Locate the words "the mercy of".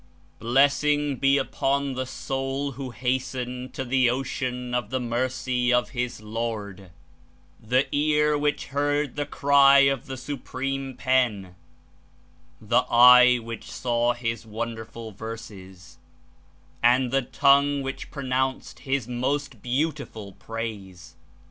4.89-5.89